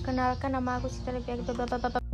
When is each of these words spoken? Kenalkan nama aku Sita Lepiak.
Kenalkan 0.00 0.56
nama 0.56 0.80
aku 0.80 0.88
Sita 0.88 1.12
Lepiak. 1.12 2.09